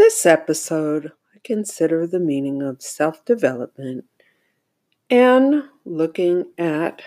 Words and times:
In 0.00 0.04
this 0.06 0.24
episode, 0.24 1.12
I 1.34 1.40
consider 1.44 2.06
the 2.06 2.18
meaning 2.18 2.62
of 2.62 2.80
self 2.80 3.22
development 3.26 4.06
and 5.10 5.64
looking 5.84 6.46
at 6.56 7.02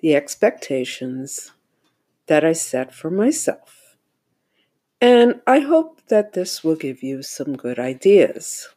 the 0.00 0.14
expectations 0.14 1.52
that 2.26 2.44
I 2.44 2.52
set 2.52 2.94
for 2.94 3.10
myself. 3.10 3.96
And 5.00 5.40
I 5.46 5.60
hope 5.60 6.02
that 6.08 6.34
this 6.34 6.62
will 6.62 6.76
give 6.76 7.02
you 7.02 7.22
some 7.22 7.56
good 7.56 7.78
ideas. 7.78 8.68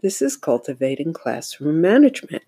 This 0.00 0.22
is 0.22 0.38
cultivating 0.38 1.12
classroom 1.12 1.82
management. 1.82 2.44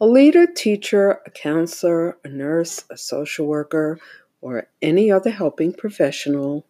A 0.00 0.06
leader, 0.06 0.46
teacher, 0.46 1.20
a 1.26 1.30
counselor, 1.30 2.16
a 2.24 2.28
nurse, 2.28 2.84
a 2.88 2.96
social 2.96 3.46
worker, 3.46 3.98
or 4.40 4.68
any 4.80 5.12
other 5.12 5.30
helping 5.30 5.74
professional 5.74 6.64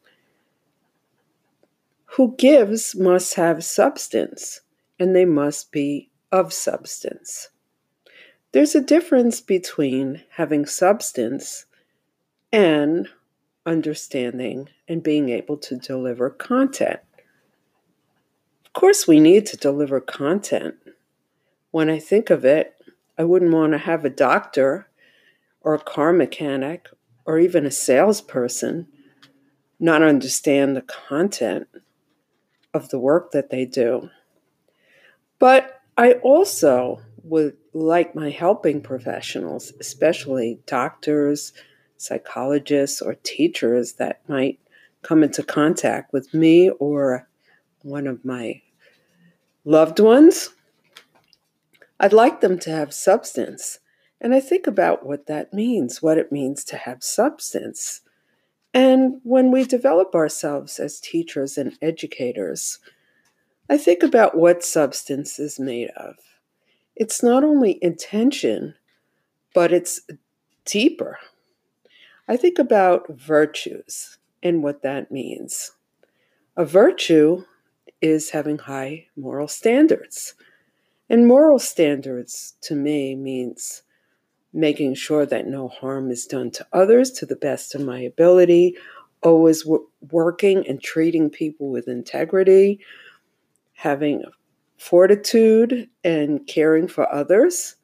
who 2.16 2.34
gives 2.36 2.94
must 2.94 3.34
have 3.34 3.64
substance, 3.64 4.60
and 4.98 5.16
they 5.16 5.24
must 5.24 5.72
be 5.72 6.10
of 6.30 6.52
substance. 6.52 7.48
There's 8.52 8.74
a 8.74 8.82
difference 8.82 9.40
between 9.40 10.22
having 10.32 10.66
substance 10.66 11.64
and 12.52 13.08
understanding 13.64 14.68
and 14.86 15.02
being 15.02 15.30
able 15.30 15.56
to 15.56 15.76
deliver 15.76 16.28
content. 16.28 17.00
Of 18.66 18.74
course, 18.74 19.08
we 19.08 19.18
need 19.18 19.46
to 19.46 19.56
deliver 19.56 20.00
content. 20.00 20.74
When 21.70 21.88
I 21.88 21.98
think 21.98 22.28
of 22.28 22.44
it, 22.44 22.74
I 23.16 23.24
wouldn't 23.24 23.54
want 23.54 23.72
to 23.72 23.78
have 23.78 24.04
a 24.04 24.10
doctor 24.10 24.88
or 25.62 25.72
a 25.72 25.78
car 25.78 26.12
mechanic 26.12 26.88
or 27.24 27.38
even 27.38 27.64
a 27.64 27.70
salesperson 27.70 28.86
not 29.80 30.02
understand 30.02 30.76
the 30.76 30.82
content 30.82 31.68
of 32.74 32.88
the 32.88 32.98
work 32.98 33.32
that 33.32 33.50
they 33.50 33.64
do. 33.64 34.10
But 35.38 35.80
I 35.96 36.14
also 36.14 37.00
would 37.24 37.56
like 37.72 38.14
my 38.14 38.30
helping 38.30 38.80
professionals, 38.80 39.72
especially 39.80 40.60
doctors, 40.66 41.52
psychologists, 41.96 43.00
or 43.00 43.14
teachers 43.22 43.94
that 43.94 44.20
might 44.28 44.58
come 45.02 45.22
into 45.22 45.42
contact 45.42 46.12
with 46.12 46.32
me 46.32 46.70
or 46.70 47.28
one 47.82 48.06
of 48.06 48.24
my 48.24 48.62
loved 49.64 50.00
ones. 50.00 50.50
I'd 51.98 52.12
like 52.12 52.40
them 52.40 52.58
to 52.60 52.70
have 52.70 52.94
substance. 52.94 53.78
And 54.20 54.34
I 54.34 54.40
think 54.40 54.66
about 54.66 55.04
what 55.04 55.26
that 55.26 55.52
means, 55.52 56.00
what 56.02 56.18
it 56.18 56.30
means 56.30 56.64
to 56.64 56.76
have 56.76 57.02
substance. 57.02 58.01
And 58.74 59.20
when 59.22 59.50
we 59.50 59.64
develop 59.64 60.14
ourselves 60.14 60.78
as 60.78 61.00
teachers 61.00 61.58
and 61.58 61.76
educators, 61.82 62.78
I 63.68 63.76
think 63.76 64.02
about 64.02 64.36
what 64.36 64.64
substance 64.64 65.38
is 65.38 65.60
made 65.60 65.90
of. 65.90 66.16
It's 66.96 67.22
not 67.22 67.44
only 67.44 67.78
intention, 67.82 68.74
but 69.54 69.72
it's 69.72 70.00
deeper. 70.64 71.18
I 72.28 72.36
think 72.36 72.58
about 72.58 73.08
virtues 73.08 74.18
and 74.42 74.62
what 74.62 74.82
that 74.82 75.10
means. 75.10 75.72
A 76.56 76.64
virtue 76.64 77.44
is 78.00 78.30
having 78.30 78.58
high 78.58 79.06
moral 79.16 79.48
standards. 79.48 80.34
And 81.08 81.26
moral 81.26 81.58
standards 81.58 82.54
to 82.62 82.74
me 82.74 83.14
means 83.14 83.82
making 84.52 84.94
sure 84.94 85.24
that 85.24 85.46
no 85.46 85.68
harm 85.68 86.10
is 86.10 86.26
done 86.26 86.50
to 86.50 86.66
others 86.72 87.10
to 87.10 87.26
the 87.26 87.36
best 87.36 87.74
of 87.74 87.80
my 87.80 88.00
ability, 88.00 88.76
always 89.22 89.62
w- 89.62 89.88
working 90.10 90.66
and 90.68 90.82
treating 90.82 91.30
people 91.30 91.70
with 91.70 91.88
integrity, 91.88 92.80
having 93.74 94.24
fortitude 94.76 95.88
and 96.04 96.46
caring 96.46 96.86
for 96.86 97.12
others, 97.12 97.76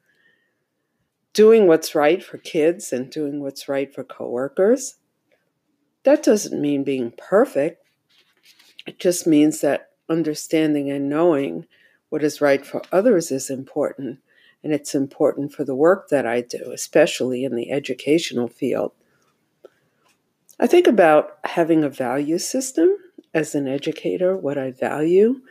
doing 1.33 1.67
what's 1.67 1.95
right 1.95 2.23
for 2.23 2.37
kids 2.37 2.93
and 2.93 3.09
doing 3.09 3.41
what's 3.41 3.67
right 3.67 3.93
for 3.93 4.03
coworkers. 4.03 4.97
That 6.03 6.23
doesn't 6.23 6.61
mean 6.61 6.83
being 6.83 7.13
perfect. 7.17 7.83
It 8.85 8.99
just 8.99 9.25
means 9.25 9.61
that 9.61 9.89
understanding 10.07 10.89
and 10.91 11.09
knowing 11.09 11.65
what 12.09 12.23
is 12.23 12.41
right 12.41 12.65
for 12.65 12.81
others 12.91 13.31
is 13.31 13.49
important 13.49 14.19
and 14.63 14.73
it's 14.73 14.93
important 14.95 15.53
for 15.53 15.63
the 15.63 15.75
work 15.75 16.09
that 16.09 16.25
I 16.25 16.41
do, 16.41 16.71
especially 16.73 17.43
in 17.43 17.55
the 17.55 17.71
educational 17.71 18.47
field. 18.47 18.91
I 20.59 20.67
think 20.67 20.87
about 20.87 21.37
having 21.45 21.83
a 21.83 21.89
value 21.89 22.37
system 22.37 22.97
as 23.33 23.55
an 23.55 23.67
educator, 23.67 24.35
what 24.35 24.57
I 24.57 24.71
value, 24.71 25.41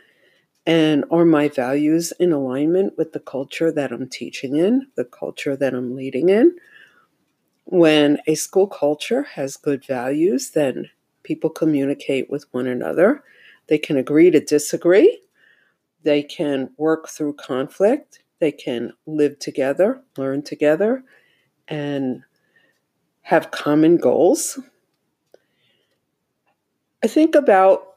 and 0.65 1.03
are 1.09 1.25
my 1.25 1.47
values 1.47 2.13
in 2.19 2.31
alignment 2.31 2.95
with 2.97 3.13
the 3.13 3.19
culture 3.19 3.71
that 3.71 3.91
I'm 3.91 4.07
teaching 4.07 4.55
in, 4.55 4.87
the 4.95 5.05
culture 5.05 5.55
that 5.55 5.73
I'm 5.73 5.95
leading 5.95 6.29
in. 6.29 6.55
When 7.65 8.19
a 8.27 8.35
school 8.35 8.67
culture 8.67 9.23
has 9.23 9.57
good 9.57 9.83
values, 9.85 10.51
then 10.51 10.89
people 11.23 11.49
communicate 11.49 12.29
with 12.29 12.45
one 12.51 12.67
another. 12.67 13.23
They 13.67 13.77
can 13.79 13.97
agree 13.97 14.29
to 14.31 14.39
disagree. 14.39 15.21
They 16.03 16.21
can 16.21 16.71
work 16.77 17.09
through 17.09 17.33
conflict 17.33 18.19
they 18.39 18.51
can 18.51 18.93
live 19.05 19.39
together, 19.39 20.01
learn 20.17 20.41
together, 20.41 21.03
and 21.67 22.23
have 23.21 23.51
common 23.51 23.97
goals. 23.97 24.59
I 27.03 27.07
think 27.07 27.35
about 27.35 27.95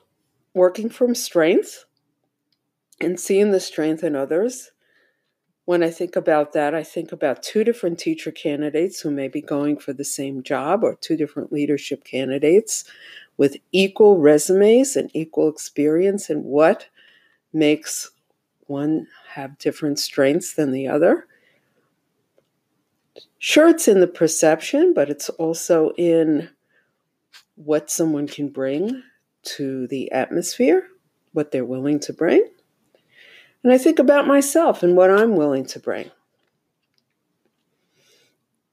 working 0.55 0.89
from 0.89 1.15
strength 1.15 1.85
and 3.01 3.19
seeing 3.19 3.51
the 3.51 3.61
strength 3.61 4.05
in 4.05 4.15
others. 4.15 4.71
When 5.65 5.83
I 5.83 5.91
think 5.91 6.17
about 6.17 6.53
that, 6.53 6.75
I 6.75 6.83
think 6.83 7.13
about 7.13 7.43
two 7.43 7.65
different 7.65 7.99
teacher 7.99 8.31
candidates 8.31 9.01
who 9.01 9.11
may 9.11 9.29
be 9.29 9.41
going 9.41 9.79
for 9.79 9.93
the 9.93 10.05
same 10.05 10.43
job 10.43 10.83
or 10.83 10.97
two 11.01 11.17
different 11.17 11.53
leadership 11.53 12.05
candidates 12.05 12.85
with 13.37 13.57
equal 13.71 14.19
resumes 14.19 14.97
and 14.97 15.11
equal 15.15 15.49
experience 15.49 16.29
and 16.29 16.45
what 16.45 16.89
makes 17.53 18.11
one 18.67 19.07
have 19.35 19.59
different 19.59 19.99
strengths 19.99 20.55
than 20.55 20.73
the 20.73 20.89
other. 20.89 21.27
Sure, 23.39 23.69
it's 23.69 23.89
in 23.89 24.01
the 24.01 24.07
perception, 24.07 24.93
but 24.95 25.11
it's 25.11 25.29
also 25.31 25.91
in 25.97 26.51
what 27.57 27.91
someone 27.91 28.27
can 28.27 28.49
bring 28.49 29.03
to 29.43 29.87
the 29.89 30.13
atmosphere, 30.13 30.87
what 31.33 31.51
they're 31.51 31.65
willing 31.65 31.99
to 32.01 32.13
bring. 32.13 32.47
And 33.65 33.73
I 33.73 33.79
think 33.79 33.99
about 33.99 34.27
myself 34.27 34.83
and 34.83 34.97
what 34.97 35.11
I'm 35.11 35.37
willing 35.37 35.67
to 35.67 35.81
bring 35.81 36.11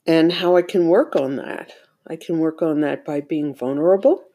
and 0.05 0.31
how 0.31 0.55
I 0.55 0.61
can 0.61 0.87
work 0.87 1.15
on 1.15 1.35
that. 1.37 1.71
I 2.07 2.15
can 2.15 2.39
work 2.39 2.61
on 2.61 2.81
that 2.81 3.05
by 3.05 3.21
being 3.21 3.53
vulnerable, 3.53 4.25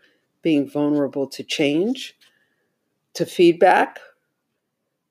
being 0.43 0.69
vulnerable 0.69 1.27
to 1.29 1.43
change, 1.43 2.17
to 3.15 3.27
feedback, 3.27 3.99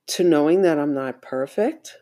to 0.08 0.24
knowing 0.24 0.62
that 0.64 0.80
I'm 0.80 0.94
not 0.94 1.22
perfect. 1.22 1.98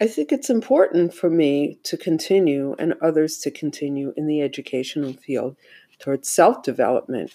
I 0.00 0.06
think 0.06 0.30
it's 0.30 0.50
important 0.50 1.12
for 1.12 1.28
me 1.28 1.80
to 1.82 1.96
continue 1.96 2.76
and 2.78 2.94
others 3.02 3.38
to 3.38 3.50
continue 3.50 4.12
in 4.16 4.26
the 4.26 4.42
educational 4.42 5.12
field 5.12 5.56
towards 5.98 6.30
self 6.30 6.62
development. 6.62 7.34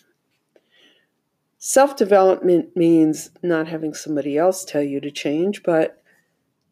Self 1.57 1.95
development 1.95 2.75
means 2.75 3.31
not 3.41 3.67
having 3.67 3.93
somebody 3.93 4.37
else 4.37 4.63
tell 4.63 4.81
you 4.81 5.01
to 5.01 5.11
change, 5.11 5.63
but 5.63 6.01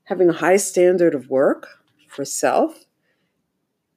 having 0.06 0.30
a 0.30 0.34
high 0.34 0.58
standard 0.58 1.14
of 1.14 1.30
work 1.30 1.68
for 2.08 2.26
self. 2.26 2.86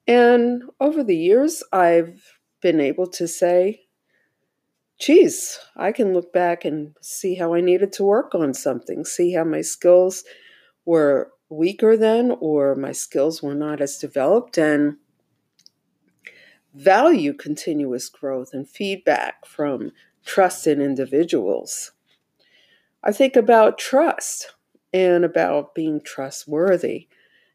And 0.06 0.64
over 0.80 1.02
the 1.02 1.16
years, 1.16 1.62
I've 1.72 2.38
been 2.60 2.80
able 2.80 3.06
to 3.08 3.26
say, 3.26 3.83
geez, 4.98 5.58
I 5.76 5.92
can 5.92 6.12
look 6.12 6.32
back 6.32 6.64
and 6.64 6.94
see 7.00 7.34
how 7.34 7.54
I 7.54 7.60
needed 7.60 7.92
to 7.94 8.04
work 8.04 8.34
on 8.34 8.54
something, 8.54 9.04
see 9.04 9.32
how 9.32 9.44
my 9.44 9.60
skills 9.60 10.24
were 10.84 11.32
weaker 11.48 11.96
then 11.96 12.36
or 12.40 12.74
my 12.74 12.92
skills 12.92 13.42
were 13.42 13.54
not 13.54 13.80
as 13.80 13.98
developed, 13.98 14.58
and 14.58 14.96
value 16.74 17.32
continuous 17.32 18.08
growth 18.08 18.50
and 18.52 18.68
feedback 18.68 19.46
from 19.46 19.92
trusted 20.24 20.80
individuals. 20.80 21.92
I 23.02 23.12
think 23.12 23.36
about 23.36 23.78
trust 23.78 24.54
and 24.92 25.24
about 25.24 25.74
being 25.74 26.00
trustworthy. 26.00 27.08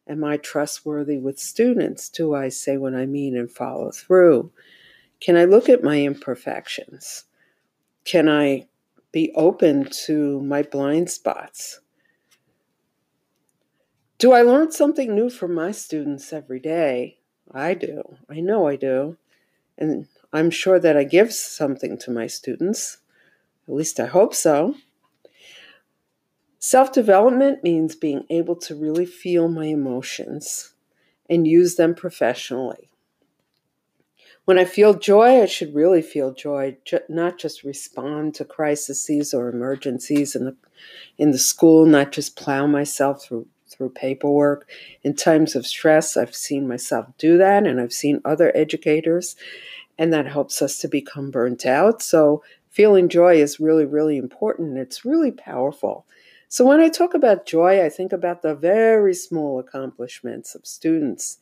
Am 0.07 0.23
I 0.23 0.37
trustworthy 0.37 1.17
with 1.17 1.39
students? 1.39 2.09
Do 2.09 2.33
I 2.33 2.49
say 2.49 2.77
what 2.77 2.95
I 2.95 3.05
mean 3.05 3.35
and 3.35 3.49
follow 3.49 3.91
through? 3.91 4.51
Can 5.19 5.35
I 5.35 5.45
look 5.45 5.67
at 5.69 5.83
my 5.83 6.01
imperfections? 6.01 7.25
Can 8.09 8.27
I 8.27 8.65
be 9.11 9.31
open 9.35 9.87
to 10.05 10.41
my 10.41 10.63
blind 10.63 11.11
spots? 11.11 11.79
Do 14.17 14.31
I 14.31 14.41
learn 14.41 14.71
something 14.71 15.13
new 15.13 15.29
from 15.29 15.53
my 15.53 15.71
students 15.71 16.33
every 16.33 16.59
day? 16.59 17.19
I 17.51 17.75
do. 17.75 18.17
I 18.27 18.39
know 18.39 18.67
I 18.67 18.77
do. 18.77 19.17
And 19.77 20.07
I'm 20.33 20.49
sure 20.49 20.79
that 20.79 20.97
I 20.97 21.03
give 21.03 21.31
something 21.31 21.99
to 21.99 22.09
my 22.09 22.25
students. 22.25 22.97
At 23.67 23.75
least 23.75 23.99
I 23.99 24.07
hope 24.07 24.33
so. 24.33 24.73
Self 26.57 26.91
development 26.91 27.63
means 27.63 27.95
being 27.95 28.25
able 28.31 28.55
to 28.55 28.73
really 28.73 29.05
feel 29.05 29.47
my 29.47 29.65
emotions 29.65 30.73
and 31.29 31.45
use 31.45 31.75
them 31.75 31.93
professionally. 31.93 32.89
When 34.49 34.57
I 34.57 34.65
feel 34.65 34.95
joy, 34.95 35.43
I 35.43 35.45
should 35.45 35.75
really 35.75 36.01
feel 36.01 36.33
joy, 36.33 36.75
not 37.07 37.37
just 37.37 37.63
respond 37.63 38.33
to 38.33 38.43
crises 38.43 39.31
or 39.31 39.47
emergencies 39.47 40.35
in 40.35 40.45
the, 40.45 40.55
in 41.19 41.29
the 41.29 41.37
school, 41.37 41.85
not 41.85 42.11
just 42.11 42.35
plow 42.35 42.65
myself 42.65 43.23
through 43.23 43.45
through 43.67 43.91
paperwork. 43.91 44.67
In 45.03 45.15
times 45.15 45.55
of 45.55 45.67
stress, 45.67 46.17
I've 46.17 46.33
seen 46.33 46.67
myself 46.67 47.05
do 47.19 47.37
that, 47.37 47.67
and 47.67 47.79
I've 47.79 47.93
seen 47.93 48.21
other 48.25 48.51
educators, 48.55 49.35
and 49.99 50.11
that 50.13 50.25
helps 50.25 50.63
us 50.63 50.79
to 50.79 50.87
become 50.87 51.29
burnt 51.29 51.67
out. 51.67 52.01
So, 52.01 52.41
feeling 52.71 53.07
joy 53.07 53.35
is 53.35 53.59
really, 53.59 53.85
really 53.85 54.17
important. 54.17 54.79
It's 54.79 55.05
really 55.05 55.31
powerful. 55.31 56.07
So, 56.47 56.65
when 56.65 56.79
I 56.79 56.89
talk 56.89 57.13
about 57.13 57.45
joy, 57.45 57.85
I 57.85 57.89
think 57.89 58.11
about 58.11 58.41
the 58.41 58.55
very 58.55 59.13
small 59.13 59.59
accomplishments 59.59 60.55
of 60.55 60.65
students 60.65 61.37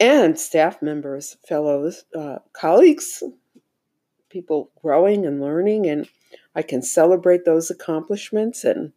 and 0.00 0.38
staff 0.38 0.80
members, 0.80 1.36
fellows, 1.46 2.04
uh, 2.14 2.38
colleagues, 2.52 3.22
people 4.28 4.70
growing 4.80 5.26
and 5.26 5.40
learning, 5.40 5.86
and 5.86 6.08
I 6.54 6.62
can 6.62 6.82
celebrate 6.82 7.44
those 7.44 7.70
accomplishments 7.70 8.64
and 8.64 8.92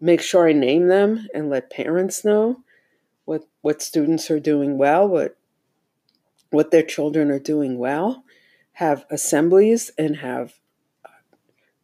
make 0.00 0.20
sure 0.20 0.48
I 0.48 0.52
name 0.52 0.88
them 0.88 1.28
and 1.34 1.50
let 1.50 1.70
parents 1.70 2.24
know 2.24 2.62
what 3.24 3.42
what 3.62 3.82
students 3.82 4.30
are 4.30 4.40
doing 4.40 4.78
well, 4.78 5.08
what 5.08 5.36
what 6.50 6.70
their 6.70 6.82
children 6.82 7.30
are 7.30 7.38
doing 7.38 7.78
well. 7.78 8.24
Have 8.76 9.04
assemblies 9.10 9.90
and 9.98 10.16
have 10.16 10.54
uh, 11.04 11.08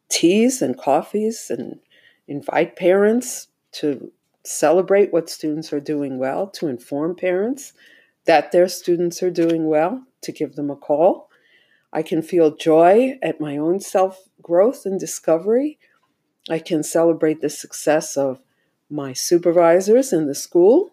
teas 0.09 0.61
and 0.61 0.77
coffees 0.77 1.47
and 1.49 1.79
invite 2.27 2.75
parents 2.75 3.47
to 3.71 4.11
celebrate 4.43 5.13
what 5.13 5.29
students 5.29 5.71
are 5.73 5.79
doing 5.79 6.17
well, 6.17 6.47
to 6.47 6.67
inform 6.67 7.15
parents 7.15 7.73
that 8.25 8.51
their 8.51 8.67
students 8.67 9.23
are 9.23 9.31
doing 9.31 9.67
well, 9.67 10.03
to 10.21 10.31
give 10.31 10.55
them 10.55 10.69
a 10.69 10.75
call. 10.75 11.29
I 11.91 12.03
can 12.03 12.21
feel 12.21 12.55
joy 12.55 13.17
at 13.21 13.41
my 13.41 13.57
own 13.57 13.79
self 13.79 14.27
growth 14.41 14.85
and 14.85 14.99
discovery. 14.99 15.79
I 16.49 16.59
can 16.59 16.83
celebrate 16.83 17.41
the 17.41 17.49
success 17.49 18.17
of 18.17 18.41
my 18.89 19.13
supervisors 19.13 20.13
in 20.13 20.27
the 20.27 20.35
school. 20.35 20.91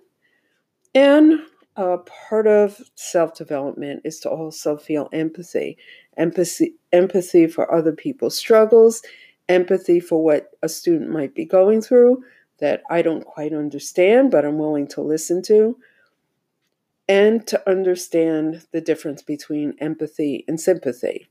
And 0.94 1.40
a 1.76 1.98
part 1.98 2.46
of 2.46 2.80
self 2.94 3.34
development 3.34 4.02
is 4.04 4.20
to 4.20 4.30
also 4.30 4.76
feel 4.76 5.08
empathy. 5.12 5.76
Empathy 6.16 6.74
empathy 6.92 7.46
for 7.46 7.72
other 7.74 7.92
people's 7.92 8.36
struggles, 8.36 9.02
empathy 9.48 10.00
for 10.00 10.24
what 10.24 10.50
a 10.62 10.68
student 10.68 11.10
might 11.10 11.34
be 11.34 11.44
going 11.44 11.82
through 11.82 12.22
that 12.58 12.82
I 12.88 13.02
don't 13.02 13.24
quite 13.24 13.52
understand, 13.52 14.30
but 14.30 14.46
I'm 14.46 14.56
willing 14.56 14.86
to 14.88 15.02
listen 15.02 15.42
to 15.42 15.76
and 17.08 17.46
to 17.46 17.68
understand 17.68 18.66
the 18.72 18.80
difference 18.80 19.22
between 19.22 19.74
empathy 19.78 20.44
and 20.48 20.60
sympathy. 20.60 21.28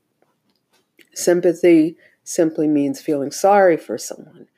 Sympathy 1.14 1.96
simply 2.24 2.66
means 2.66 3.00
feeling 3.00 3.30
sorry 3.30 3.76
for 3.76 3.98
someone, 3.98 4.48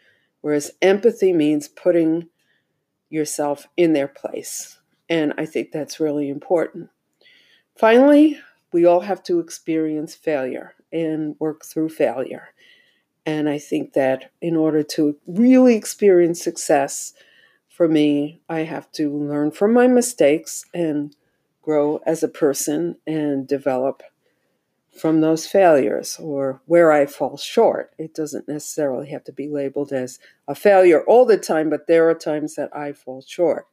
whereas 0.41 0.73
empathy 0.81 1.33
means 1.33 1.69
putting 1.69 2.29
yourself 3.11 3.67
in 3.77 3.93
their 3.93 4.09
place. 4.09 4.79
And 5.09 5.33
I 5.39 5.47
think 5.47 5.73
that's 5.73 6.01
really 6.01 6.29
important. 6.29 6.91
Finally, 7.77 8.39
we 8.73 8.85
all 8.85 9.01
have 9.01 9.23
to 9.25 9.41
experience 9.41 10.15
failure 10.15 10.75
and 10.93 11.37
work 11.39 11.65
through 11.65 11.89
failure. 11.89 12.49
And 13.25 13.49
I 13.49 13.59
think 13.59 13.93
that 13.93 14.31
in 14.41 14.57
order 14.57 14.83
to 14.83 15.17
really 15.27 15.75
experience 15.75 16.43
success, 16.43 17.13
for 17.79 17.87
me, 17.87 18.41
I 18.49 18.65
have 18.65 18.91
to 18.95 19.17
learn 19.17 19.53
from 19.53 19.73
my 19.73 19.87
mistakes 19.87 20.65
and 20.75 21.15
grow 21.63 22.01
as 22.05 22.25
a 22.25 22.29
person 22.29 22.97
and 23.07 23.47
develop 23.47 24.03
from 25.01 25.21
those 25.21 25.47
failures 25.47 26.19
or 26.21 26.61
where 26.67 26.91
I 26.91 27.07
fall 27.07 27.37
short. 27.37 27.93
It 27.97 28.15
doesn't 28.15 28.49
necessarily 28.49 29.11
have 29.11 29.23
to 29.23 29.33
be 29.33 29.47
labeled 29.47 29.93
as 29.93 30.19
a 30.49 30.57
failure 30.57 31.05
all 31.05 31.25
the 31.25 31.37
time, 31.37 31.71
but 31.71 31.87
there 31.87 32.11
are 32.11 32.15
times 32.15 32.57
that 32.57 32.77
I 32.77 32.95
fall 32.95 33.23
short. 33.25 33.69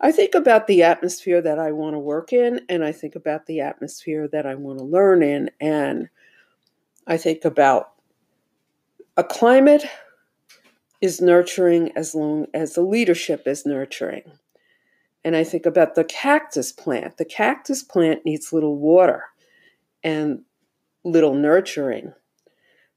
I 0.00 0.12
think 0.12 0.36
about 0.36 0.68
the 0.68 0.84
atmosphere 0.84 1.42
that 1.42 1.58
I 1.58 1.72
want 1.72 1.94
to 1.94 1.98
work 1.98 2.32
in, 2.32 2.60
and 2.68 2.84
I 2.84 2.92
think 2.92 3.16
about 3.16 3.46
the 3.46 3.62
atmosphere 3.62 4.28
that 4.28 4.46
I 4.46 4.54
want 4.54 4.78
to 4.78 4.84
learn 4.84 5.24
in, 5.24 5.50
and 5.60 6.08
I 7.04 7.16
think 7.16 7.44
about 7.44 7.94
a 9.16 9.24
climate 9.24 9.86
is 11.00 11.20
nurturing 11.20 11.92
as 11.96 12.14
long 12.14 12.46
as 12.52 12.74
the 12.74 12.82
leadership 12.82 13.46
is 13.46 13.64
nurturing. 13.64 14.32
And 15.24 15.36
I 15.36 15.44
think 15.44 15.66
about 15.66 15.94
the 15.94 16.04
cactus 16.04 16.72
plant. 16.72 17.16
The 17.16 17.24
cactus 17.24 17.82
plant 17.82 18.24
needs 18.24 18.52
little 18.52 18.76
water 18.76 19.24
and 20.02 20.42
little 21.04 21.34
nurturing. 21.34 22.12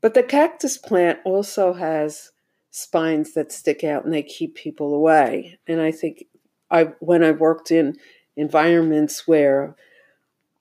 But 0.01 0.13
the 0.13 0.23
cactus 0.23 0.77
plant 0.77 1.19
also 1.25 1.73
has 1.73 2.31
spines 2.71 3.33
that 3.33 3.51
stick 3.51 3.83
out 3.83 4.05
and 4.05 4.13
they 4.13 4.23
keep 4.23 4.55
people 4.55 4.93
away. 4.93 5.59
And 5.67 5.81
I 5.81 5.91
think 5.91 6.25
I 6.69 6.93
when 6.99 7.23
I 7.23 7.31
worked 7.31 7.69
in 7.69 7.97
environments 8.35 9.27
where 9.27 9.75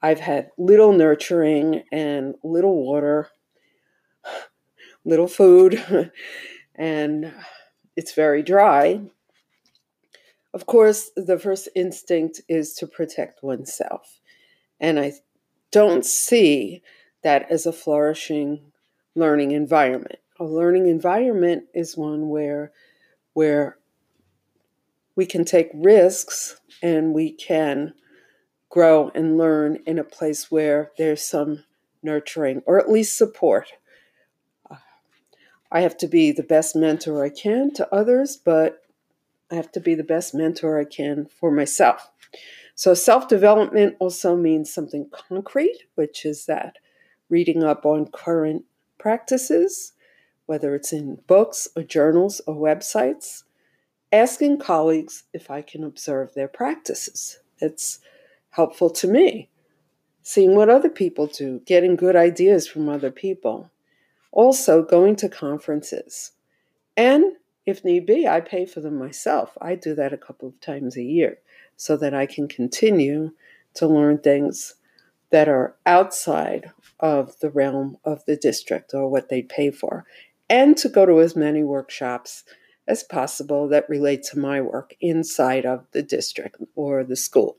I've 0.03 0.21
had 0.21 0.51
little 0.59 0.93
nurturing 0.93 1.85
and 1.93 2.35
little 2.43 2.85
water, 2.85 3.29
little 5.05 5.29
food, 5.29 5.83
and 6.75 7.33
it's 7.97 8.15
very 8.15 8.43
dry. 8.43 9.01
Of 10.53 10.67
course, 10.67 11.11
the 11.17 11.39
first 11.39 11.69
instinct 11.75 12.41
is 12.49 12.75
to 12.75 12.87
protect 12.87 13.43
oneself. 13.43 14.21
And 14.81 14.99
I 14.99 15.13
don't 15.71 16.05
see 16.05 16.83
that 17.23 17.51
as 17.51 17.67
a 17.67 17.73
flourishing 17.73 18.73
learning 19.15 19.53
environment. 19.53 20.19
A 20.39 20.45
learning 20.45 20.89
environment 20.89 21.65
is 21.75 21.97
one 21.97 22.29
where 22.29 22.73
where 23.35 23.79
we 25.15 25.27
can 25.27 25.45
take 25.45 25.71
risks 25.75 26.61
and 26.83 27.13
we 27.13 27.31
can 27.33 27.93
grow 28.71 29.11
and 29.15 29.37
learn 29.37 29.79
in 29.87 29.99
a 29.99 30.05
place 30.05 30.51
where 30.51 30.91
there's 30.97 31.23
some 31.23 31.65
nurturing 32.03 32.63
or 32.67 32.79
at 32.79 32.91
least 32.91 33.17
support. 33.17 33.73
I 35.73 35.81
have 35.81 35.97
to 35.99 36.09
be 36.09 36.33
the 36.33 36.43
best 36.43 36.75
mentor 36.75 37.25
I 37.25 37.29
can 37.29 37.73
to 37.75 37.95
others, 37.95 38.37
but 38.37 38.83
I 39.50 39.55
have 39.55 39.71
to 39.73 39.81
be 39.81 39.95
the 39.95 40.05
best 40.05 40.35
mentor 40.35 40.79
I 40.79 40.85
can 40.85 41.27
for 41.27 41.50
myself. 41.50 42.11
So, 42.75 42.95
self 42.95 43.29
development 43.29 43.97
also 43.99 44.37
means 44.37 44.73
something 44.73 45.11
concrete, 45.11 45.85
which 45.95 46.25
is 46.25 46.47
that 46.47 46.79
reading 47.29 47.62
up 47.62 47.85
on 47.85 48.07
current 48.07 48.65
practices, 48.99 49.93
whether 50.47 50.75
it's 50.75 50.93
in 50.93 51.21
books 51.27 51.69
or 51.77 51.83
journals 51.83 52.41
or 52.47 52.55
websites, 52.55 53.45
asking 54.12 54.59
colleagues 54.59 55.25
if 55.33 55.50
I 55.50 55.62
can 55.62 55.85
observe 55.85 56.35
their 56.35 56.49
practices. 56.49 57.39
It's 57.59 58.00
helpful 58.50 58.91
to 58.91 59.07
me. 59.07 59.49
Seeing 60.23 60.55
what 60.55 60.69
other 60.69 60.89
people 60.89 61.27
do, 61.27 61.61
getting 61.67 61.97
good 61.97 62.17
ideas 62.17 62.67
from 62.67 62.89
other 62.89 63.11
people. 63.11 63.71
Also, 64.33 64.83
going 64.83 65.17
to 65.17 65.29
conferences. 65.29 66.33
And 66.97 67.37
if 67.67 67.85
need 67.85 68.07
be, 68.07 68.27
I 68.27 68.41
pay 68.41 68.67
for 68.67 68.81
them 68.81 68.99
myself. 68.99 69.57
I 69.61 69.75
do 69.75 69.95
that 69.95 70.13
a 70.13 70.19
couple 70.19 70.49
of 70.49 70.61
times 70.61 70.97
a 70.97 71.03
year 71.03 71.39
so 71.77 71.97
that 71.97 72.15
I 72.15 72.27
can 72.27 72.49
continue 72.49 73.33
to 73.75 73.87
learn 73.87 74.19
things 74.19 74.75
that 75.31 75.49
are 75.49 75.77
outside 75.87 76.73
of 76.99 77.39
the 77.41 77.51
realm 77.51 77.97
of 78.05 78.25
the 78.27 78.37
district 78.37 78.93
or 78.93 79.09
what 79.09 79.29
they 79.29 79.43
pay 79.43 79.71
for, 79.71 80.05
and 80.49 80.77
to 80.77 80.89
go 80.89 81.07
to 81.07 81.21
as 81.21 81.37
many 81.37 81.63
workshops 81.63 82.45
as 82.89 83.05
possible 83.05 83.69
that 83.69 83.89
relate 83.89 84.25
to 84.25 84.39
my 84.39 84.61
work 84.61 84.95
inside 85.01 85.65
of 85.65 85.87
the 85.93 86.03
district 86.03 86.57
or 86.75 87.05
the 87.05 87.17
school. 87.17 87.57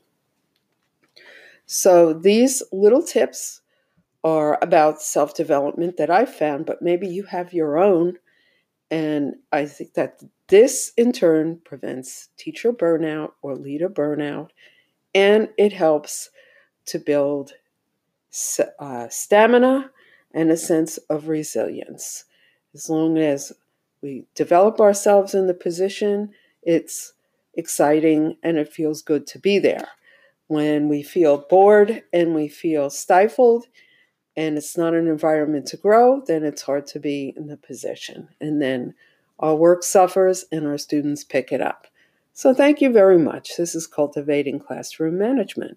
So, 1.64 2.12
these 2.12 2.62
little 2.70 3.02
tips 3.02 3.61
are 4.24 4.58
about 4.62 5.02
self 5.02 5.34
development 5.34 5.96
that 5.96 6.10
I've 6.10 6.34
found, 6.34 6.66
but 6.66 6.82
maybe 6.82 7.08
you 7.08 7.24
have 7.24 7.52
your 7.52 7.78
own. 7.78 8.18
And 8.90 9.36
I 9.50 9.66
think 9.66 9.94
that 9.94 10.22
this, 10.48 10.92
in 10.96 11.12
turn, 11.12 11.60
prevents 11.64 12.28
teacher 12.36 12.72
burnout 12.72 13.32
or 13.40 13.56
leader 13.56 13.88
burnout, 13.88 14.50
and 15.14 15.48
it 15.56 15.72
helps 15.72 16.30
to 16.86 16.98
build 16.98 17.52
uh, 18.78 19.08
stamina 19.08 19.90
and 20.34 20.50
a 20.50 20.56
sense 20.56 20.98
of 21.10 21.28
resilience. 21.28 22.24
As 22.74 22.88
long 22.88 23.18
as 23.18 23.52
we 24.02 24.26
develop 24.34 24.80
ourselves 24.80 25.34
in 25.34 25.46
the 25.46 25.54
position, 25.54 26.30
it's 26.62 27.12
exciting 27.54 28.36
and 28.42 28.56
it 28.56 28.72
feels 28.72 29.02
good 29.02 29.26
to 29.28 29.38
be 29.38 29.58
there. 29.58 29.88
When 30.46 30.88
we 30.88 31.02
feel 31.02 31.46
bored 31.48 32.02
and 32.12 32.34
we 32.34 32.48
feel 32.48 32.90
stifled, 32.90 33.66
and 34.36 34.56
it's 34.56 34.76
not 34.76 34.94
an 34.94 35.06
environment 35.06 35.66
to 35.66 35.76
grow, 35.76 36.22
then 36.26 36.44
it's 36.44 36.62
hard 36.62 36.86
to 36.88 37.00
be 37.00 37.34
in 37.36 37.48
the 37.48 37.56
position. 37.56 38.28
And 38.40 38.60
then 38.60 38.94
our 39.38 39.54
work 39.54 39.82
suffers 39.82 40.44
and 40.50 40.66
our 40.66 40.78
students 40.78 41.24
pick 41.24 41.52
it 41.52 41.60
up. 41.60 41.86
So, 42.32 42.54
thank 42.54 42.80
you 42.80 42.90
very 42.90 43.18
much. 43.18 43.56
This 43.58 43.74
is 43.74 43.86
Cultivating 43.86 44.58
Classroom 44.58 45.18
Management. 45.18 45.76